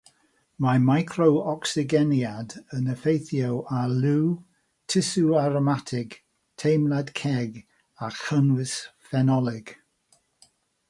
Mae 0.65 0.77
micro-ocsigeniad 0.83 2.55
yn 2.77 2.87
effeithio 2.93 3.59
ar 3.79 3.93
liw, 4.05 4.23
tusw 4.93 5.35
aromatig, 5.45 6.17
teimlad 6.63 7.13
ceg 7.23 7.61
a 8.07 8.13
chynnwys 8.21 8.75
ffenolig. 9.11 9.75